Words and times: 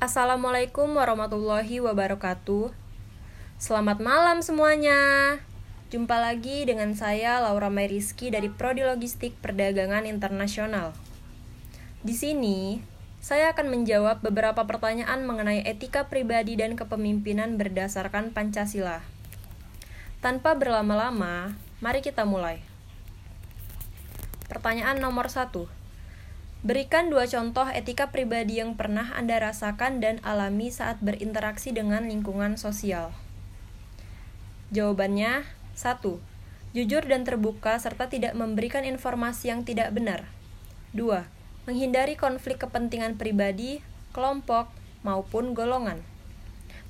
Assalamualaikum 0.00 0.96
warahmatullahi 0.96 1.76
wabarakatuh. 1.84 2.72
Selamat 3.60 4.00
malam 4.00 4.40
semuanya. 4.40 4.96
Jumpa 5.92 6.16
lagi 6.16 6.64
dengan 6.64 6.96
saya 6.96 7.36
Laura 7.44 7.68
Mayriski 7.68 8.32
dari 8.32 8.48
Prodi 8.48 8.80
Logistik 8.80 9.36
Perdagangan 9.44 10.08
Internasional. 10.08 10.96
Di 12.00 12.16
sini, 12.16 12.80
saya 13.20 13.52
akan 13.52 13.68
menjawab 13.68 14.24
beberapa 14.24 14.64
pertanyaan 14.64 15.20
mengenai 15.28 15.68
etika 15.68 16.08
pribadi 16.08 16.56
dan 16.56 16.80
kepemimpinan 16.80 17.60
berdasarkan 17.60 18.32
Pancasila. 18.32 19.04
Tanpa 20.24 20.56
berlama-lama, 20.56 21.60
mari 21.84 22.00
kita 22.00 22.24
mulai. 22.24 22.64
Pertanyaan 24.48 24.96
nomor 24.96 25.28
satu. 25.28 25.68
Berikan 26.60 27.08
dua 27.08 27.24
contoh 27.24 27.64
etika 27.72 28.12
pribadi 28.12 28.60
yang 28.60 28.76
pernah 28.76 29.16
Anda 29.16 29.40
rasakan 29.40 30.04
dan 30.04 30.20
alami 30.20 30.68
saat 30.68 31.00
berinteraksi 31.00 31.72
dengan 31.72 32.04
lingkungan 32.04 32.60
sosial. 32.60 33.16
Jawabannya, 34.68 35.48
satu, 35.72 36.20
Jujur 36.70 37.02
dan 37.02 37.26
terbuka 37.26 37.74
serta 37.82 38.06
tidak 38.06 38.38
memberikan 38.38 38.86
informasi 38.86 39.50
yang 39.50 39.66
tidak 39.66 39.90
benar. 39.90 40.30
2. 40.94 41.26
Menghindari 41.66 42.14
konflik 42.14 42.62
kepentingan 42.62 43.18
pribadi, 43.18 43.82
kelompok, 44.14 44.70
maupun 45.02 45.50
golongan. 45.50 45.98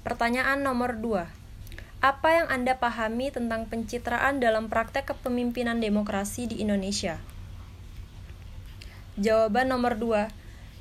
Pertanyaan 0.05 0.61
nomor 0.61 1.01
2. 1.01 1.25
Apa 2.05 2.29
yang 2.29 2.47
Anda 2.53 2.77
pahami 2.77 3.33
tentang 3.33 3.73
pencitraan 3.73 4.37
dalam 4.37 4.69
praktek 4.69 5.17
kepemimpinan 5.17 5.81
demokrasi 5.81 6.45
di 6.45 6.61
Indonesia? 6.61 7.17
Jawaban 9.21 9.69
nomor 9.69 10.01
2. 10.01 10.33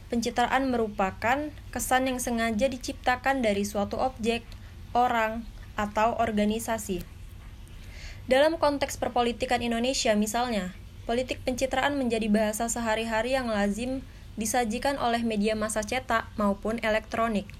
Pencitraan 0.08 0.72
merupakan 0.72 1.52
kesan 1.76 2.08
yang 2.08 2.24
sengaja 2.24 2.72
diciptakan 2.72 3.44
dari 3.44 3.68
suatu 3.68 4.00
objek, 4.00 4.48
orang, 4.96 5.44
atau 5.76 6.16
organisasi. 6.16 7.04
Dalam 8.32 8.56
konteks 8.56 8.96
perpolitikan 8.96 9.60
Indonesia 9.60 10.16
misalnya, 10.16 10.72
politik 11.04 11.44
pencitraan 11.44 12.00
menjadi 12.00 12.32
bahasa 12.32 12.72
sehari-hari 12.72 13.36
yang 13.36 13.52
lazim 13.52 14.08
disajikan 14.40 14.96
oleh 15.04 15.20
media 15.20 15.60
massa 15.60 15.84
cetak 15.84 16.32
maupun 16.40 16.80
elektronik. 16.80 17.59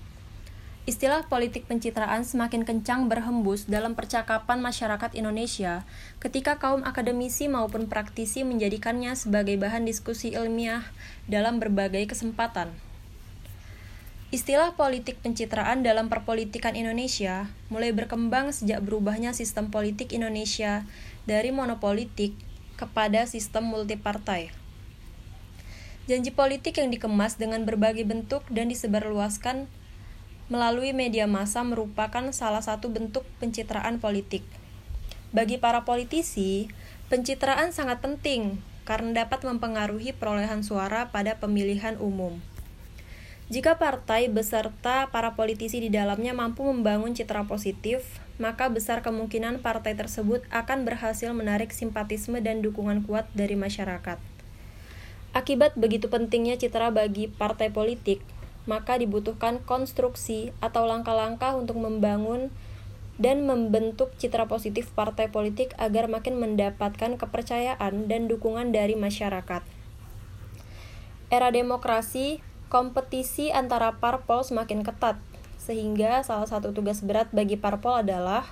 Istilah 0.88 1.28
politik 1.28 1.68
pencitraan 1.68 2.24
semakin 2.24 2.64
kencang 2.64 3.12
berhembus 3.12 3.68
dalam 3.68 3.94
percakapan 4.00 4.64
masyarakat 4.64 5.12
Indonesia 5.18 5.84
ketika 6.24 6.56
kaum 6.56 6.88
akademisi 6.88 7.52
maupun 7.52 7.92
praktisi 7.92 8.48
menjadikannya 8.48 9.14
sebagai 9.20 9.60
bahan 9.60 9.84
diskusi 9.84 10.32
ilmiah 10.34 10.88
dalam 11.28 11.60
berbagai 11.60 12.08
kesempatan. 12.16 12.72
Istilah 14.30 14.78
politik 14.78 15.18
pencitraan 15.26 15.82
dalam 15.82 16.06
perpolitikan 16.06 16.78
Indonesia 16.78 17.50
mulai 17.74 17.90
berkembang 17.90 18.54
sejak 18.54 18.86
berubahnya 18.86 19.34
sistem 19.34 19.74
politik 19.74 20.14
Indonesia 20.14 20.86
dari 21.26 21.50
monopolitik 21.50 22.38
kepada 22.78 23.26
sistem 23.26 23.74
multipartai. 23.74 24.54
Janji 26.06 26.30
politik 26.34 26.78
yang 26.78 26.94
dikemas 26.94 27.42
dengan 27.42 27.66
berbagai 27.66 28.06
bentuk 28.06 28.46
dan 28.54 28.70
disebarluaskan 28.70 29.66
melalui 30.50 30.92
media 30.98 31.30
massa 31.30 31.62
merupakan 31.62 32.26
salah 32.34 32.66
satu 32.66 32.90
bentuk 32.90 33.22
pencitraan 33.38 34.02
politik. 34.02 34.42
Bagi 35.30 35.62
para 35.62 35.86
politisi, 35.86 36.66
pencitraan 37.08 37.70
sangat 37.70 38.02
penting 38.02 38.58
karena 38.82 39.24
dapat 39.24 39.46
mempengaruhi 39.46 40.18
perolehan 40.18 40.66
suara 40.66 41.14
pada 41.14 41.38
pemilihan 41.38 42.02
umum. 42.02 42.42
Jika 43.50 43.82
partai 43.82 44.30
beserta 44.30 45.10
para 45.10 45.34
politisi 45.34 45.82
di 45.82 45.90
dalamnya 45.90 46.38
mampu 46.38 46.66
membangun 46.66 47.18
citra 47.18 47.46
positif, 47.50 48.22
maka 48.38 48.70
besar 48.70 49.02
kemungkinan 49.02 49.66
partai 49.66 49.98
tersebut 49.98 50.46
akan 50.54 50.86
berhasil 50.86 51.34
menarik 51.34 51.74
simpatisme 51.74 52.42
dan 52.46 52.62
dukungan 52.62 53.06
kuat 53.06 53.26
dari 53.34 53.58
masyarakat. 53.58 54.22
Akibat 55.34 55.78
begitu 55.78 56.10
pentingnya 56.10 56.58
citra 56.58 56.90
bagi 56.90 57.30
partai 57.30 57.70
politik, 57.70 58.22
maka 58.66 59.00
dibutuhkan 59.00 59.64
konstruksi 59.64 60.52
atau 60.60 60.84
langkah-langkah 60.90 61.56
untuk 61.56 61.80
membangun 61.80 62.52
dan 63.20 63.44
membentuk 63.44 64.16
citra 64.16 64.48
positif 64.48 64.96
partai 64.96 65.28
politik 65.28 65.76
agar 65.76 66.08
makin 66.08 66.40
mendapatkan 66.40 67.20
kepercayaan 67.20 68.08
dan 68.08 68.32
dukungan 68.32 68.72
dari 68.72 68.96
masyarakat. 68.96 69.62
Era 71.30 71.52
demokrasi, 71.52 72.42
kompetisi 72.72 73.52
antara 73.52 74.00
parpol 74.00 74.42
semakin 74.42 74.82
ketat, 74.82 75.20
sehingga 75.60 76.24
salah 76.26 76.48
satu 76.48 76.72
tugas 76.72 77.04
berat 77.04 77.30
bagi 77.36 77.60
parpol 77.60 78.02
adalah 78.02 78.48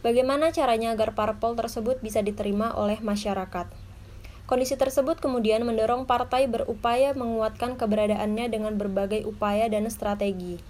bagaimana 0.00 0.50
caranya 0.50 0.96
agar 0.96 1.12
parpol 1.12 1.54
tersebut 1.54 2.00
bisa 2.00 2.24
diterima 2.24 2.72
oleh 2.74 2.98
masyarakat. 3.04 3.85
Kondisi 4.46 4.78
tersebut 4.78 5.18
kemudian 5.18 5.66
mendorong 5.66 6.06
partai 6.06 6.46
berupaya 6.46 7.10
menguatkan 7.18 7.74
keberadaannya 7.74 8.46
dengan 8.46 8.78
berbagai 8.78 9.26
upaya 9.26 9.66
dan 9.66 9.90
strategi. 9.90 10.62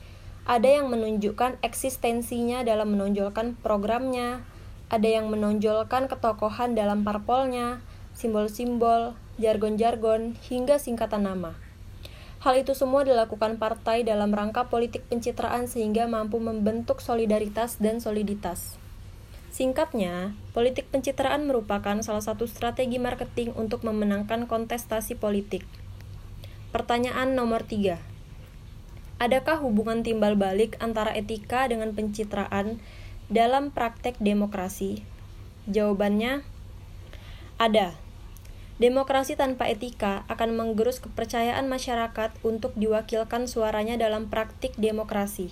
Ada 0.49 0.81
yang 0.81 0.89
menunjukkan 0.89 1.61
eksistensinya 1.61 2.65
dalam 2.65 2.97
menonjolkan 2.97 3.53
programnya, 3.61 4.41
ada 4.89 5.05
yang 5.05 5.29
menonjolkan 5.29 6.09
ketokohan 6.09 6.73
dalam 6.73 7.05
parpolnya, 7.05 7.85
simbol-simbol, 8.17 9.13
jargon-jargon, 9.37 10.41
hingga 10.49 10.81
singkatan 10.81 11.29
nama. 11.29 11.53
Hal 12.41 12.57
itu 12.57 12.73
semua 12.73 13.05
dilakukan 13.05 13.61
partai 13.61 14.09
dalam 14.09 14.33
rangka 14.33 14.73
politik 14.73 15.05
pencitraan 15.11 15.69
sehingga 15.69 16.09
mampu 16.09 16.41
membentuk 16.41 17.05
solidaritas 17.05 17.77
dan 17.77 18.01
soliditas. 18.01 18.81
Singkatnya, 19.57 20.37
politik 20.53 20.93
pencitraan 20.93 21.49
merupakan 21.49 21.97
salah 22.05 22.21
satu 22.21 22.45
strategi 22.45 23.01
marketing 23.01 23.57
untuk 23.57 23.89
memenangkan 23.89 24.45
kontestasi 24.45 25.17
politik. 25.17 25.65
Pertanyaan 26.77 27.33
nomor 27.33 27.65
3. 27.65 27.97
Adakah 29.17 29.65
hubungan 29.65 30.05
timbal 30.05 30.37
balik 30.37 30.77
antara 30.77 31.17
etika 31.17 31.65
dengan 31.73 31.97
pencitraan 31.97 32.85
dalam 33.33 33.73
praktek 33.73 34.21
demokrasi? 34.21 35.01
Jawabannya, 35.73 36.45
ada. 37.57 37.97
Demokrasi 38.77 39.41
tanpa 39.41 39.73
etika 39.73 40.29
akan 40.29 40.53
menggerus 40.53 41.01
kepercayaan 41.01 41.65
masyarakat 41.65 42.37
untuk 42.45 42.77
diwakilkan 42.77 43.49
suaranya 43.49 43.97
dalam 43.97 44.29
praktik 44.29 44.77
demokrasi. 44.77 45.49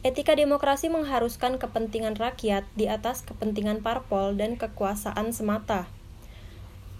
Etika 0.00 0.32
demokrasi 0.32 0.88
mengharuskan 0.88 1.60
kepentingan 1.60 2.16
rakyat 2.16 2.64
di 2.72 2.88
atas 2.88 3.20
kepentingan 3.20 3.84
parpol 3.84 4.32
dan 4.32 4.56
kekuasaan 4.56 5.36
semata. 5.36 5.92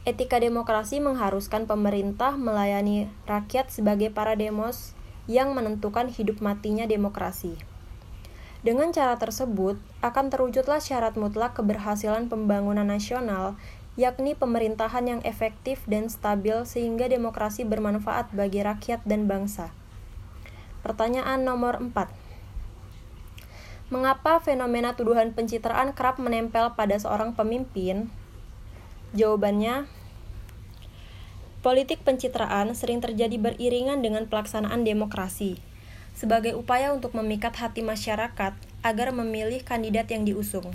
Etika 0.04 0.36
demokrasi 0.36 1.00
mengharuskan 1.00 1.64
pemerintah 1.64 2.36
melayani 2.36 3.08
rakyat 3.24 3.72
sebagai 3.72 4.12
para 4.12 4.36
demos 4.36 4.92
yang 5.24 5.56
menentukan 5.56 6.12
hidup 6.12 6.44
matinya 6.44 6.84
demokrasi. 6.84 7.56
Dengan 8.60 8.92
cara 8.92 9.16
tersebut, 9.16 9.80
akan 10.04 10.28
terwujudlah 10.28 10.84
syarat 10.84 11.16
mutlak 11.16 11.56
keberhasilan 11.56 12.28
pembangunan 12.28 12.84
nasional, 12.84 13.56
yakni 13.96 14.36
pemerintahan 14.36 15.08
yang 15.08 15.20
efektif 15.24 15.80
dan 15.88 16.12
stabil 16.12 16.68
sehingga 16.68 17.08
demokrasi 17.08 17.64
bermanfaat 17.64 18.28
bagi 18.36 18.60
rakyat 18.60 19.00
dan 19.08 19.24
bangsa. 19.24 19.72
Pertanyaan 20.84 21.48
nomor 21.48 21.80
4. 21.80 22.19
Mengapa 23.90 24.38
fenomena 24.38 24.94
tuduhan 24.94 25.34
pencitraan 25.34 25.90
kerap 25.98 26.22
menempel 26.22 26.78
pada 26.78 26.94
seorang 26.94 27.34
pemimpin? 27.34 28.06
Jawabannya, 29.18 29.90
politik 31.66 32.06
pencitraan 32.06 32.70
sering 32.78 33.02
terjadi 33.02 33.34
beriringan 33.34 33.98
dengan 33.98 34.30
pelaksanaan 34.30 34.86
demokrasi 34.86 35.58
sebagai 36.14 36.54
upaya 36.54 36.94
untuk 36.94 37.18
memikat 37.18 37.58
hati 37.58 37.82
masyarakat 37.82 38.54
agar 38.86 39.08
memilih 39.10 39.58
kandidat 39.66 40.06
yang 40.14 40.22
diusung. 40.22 40.70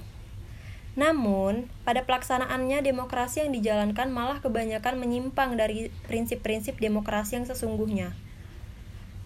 Namun, 0.99 1.71
pada 1.87 2.03
pelaksanaannya 2.03 2.83
demokrasi 2.83 3.47
yang 3.47 3.55
dijalankan 3.55 4.11
malah 4.11 4.43
kebanyakan 4.43 4.99
menyimpang 4.99 5.55
dari 5.55 5.87
prinsip-prinsip 6.11 6.83
demokrasi 6.83 7.39
yang 7.39 7.47
sesungguhnya 7.47 8.11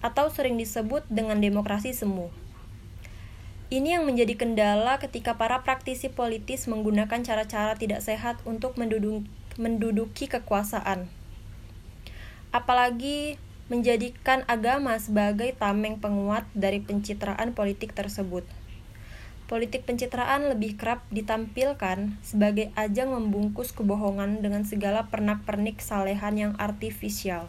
atau 0.05 0.29
sering 0.29 0.61
disebut 0.61 1.09
dengan 1.09 1.41
demokrasi 1.41 1.89
semu. 1.89 2.29
Ini 3.69 4.01
yang 4.01 4.09
menjadi 4.09 4.33
kendala 4.33 4.97
ketika 4.97 5.37
para 5.37 5.61
praktisi 5.61 6.09
politis 6.09 6.65
menggunakan 6.65 7.21
cara-cara 7.21 7.77
tidak 7.77 8.01
sehat 8.01 8.41
untuk 8.41 8.73
menduduki 9.61 10.25
kekuasaan. 10.25 11.05
Apalagi 12.49 13.37
menjadikan 13.69 14.41
agama 14.49 14.97
sebagai 14.97 15.53
tameng 15.53 16.01
penguat 16.01 16.49
dari 16.57 16.81
pencitraan 16.81 17.53
politik 17.53 17.93
tersebut. 17.93 18.41
Politik 19.45 19.85
pencitraan 19.85 20.49
lebih 20.49 20.73
kerap 20.73 21.05
ditampilkan 21.13 22.17
sebagai 22.25 22.73
ajang 22.73 23.13
membungkus 23.13 23.69
kebohongan 23.77 24.41
dengan 24.41 24.65
segala 24.65 25.13
pernak-pernik 25.13 25.77
salehan 25.77 26.33
yang 26.41 26.53
artifisial. 26.57 27.45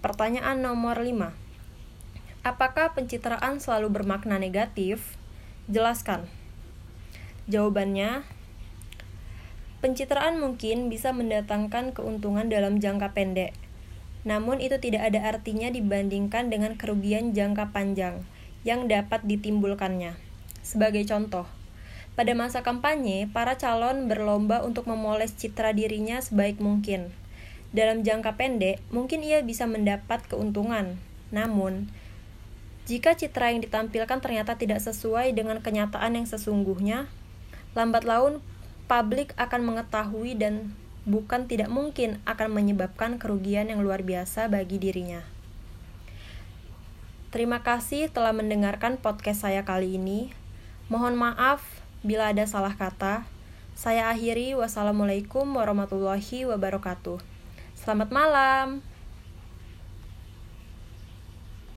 Pertanyaan 0.00 0.64
nomor 0.64 0.96
5 0.96 1.44
Apakah 2.46 2.94
pencitraan 2.94 3.58
selalu 3.58 3.90
bermakna 3.90 4.38
negatif? 4.38 5.18
Jelaskan. 5.66 6.30
Jawabannya, 7.50 8.22
pencitraan 9.82 10.38
mungkin 10.38 10.86
bisa 10.86 11.10
mendatangkan 11.10 11.90
keuntungan 11.90 12.46
dalam 12.46 12.78
jangka 12.78 13.18
pendek. 13.18 13.50
Namun 14.22 14.62
itu 14.62 14.78
tidak 14.78 15.10
ada 15.10 15.26
artinya 15.26 15.74
dibandingkan 15.74 16.46
dengan 16.46 16.78
kerugian 16.78 17.34
jangka 17.34 17.74
panjang 17.74 18.22
yang 18.62 18.86
dapat 18.86 19.26
ditimbulkannya. 19.26 20.14
Sebagai 20.62 21.02
contoh, 21.02 21.50
pada 22.14 22.30
masa 22.38 22.62
kampanye, 22.62 23.26
para 23.26 23.58
calon 23.58 24.06
berlomba 24.06 24.62
untuk 24.62 24.86
memoles 24.86 25.34
citra 25.34 25.74
dirinya 25.74 26.22
sebaik 26.22 26.62
mungkin. 26.62 27.10
Dalam 27.74 28.06
jangka 28.06 28.38
pendek, 28.38 28.78
mungkin 28.94 29.26
ia 29.26 29.42
bisa 29.42 29.66
mendapat 29.66 30.22
keuntungan. 30.30 30.94
Namun, 31.34 31.90
jika 32.86 33.18
citra 33.18 33.50
yang 33.50 33.58
ditampilkan 33.66 34.22
ternyata 34.22 34.54
tidak 34.54 34.78
sesuai 34.78 35.34
dengan 35.34 35.58
kenyataan 35.58 36.22
yang 36.22 36.26
sesungguhnya, 36.30 37.10
lambat 37.74 38.06
laun 38.06 38.38
publik 38.86 39.34
akan 39.34 39.66
mengetahui 39.66 40.38
dan 40.38 40.70
bukan 41.02 41.50
tidak 41.50 41.66
mungkin 41.66 42.22
akan 42.22 42.54
menyebabkan 42.54 43.18
kerugian 43.18 43.74
yang 43.74 43.82
luar 43.82 44.06
biasa 44.06 44.46
bagi 44.46 44.78
dirinya. 44.78 45.26
Terima 47.34 47.66
kasih 47.66 48.06
telah 48.08 48.30
mendengarkan 48.30 49.02
podcast 49.02 49.42
saya 49.42 49.66
kali 49.66 49.98
ini. 49.98 50.30
Mohon 50.86 51.18
maaf 51.18 51.60
bila 52.06 52.30
ada 52.30 52.46
salah 52.46 52.78
kata. 52.78 53.26
Saya 53.74 54.08
akhiri, 54.08 54.54
wassalamualaikum 54.54 55.44
warahmatullahi 55.44 56.48
wabarakatuh. 56.48 57.18
Selamat 57.76 58.08
malam. 58.14 58.95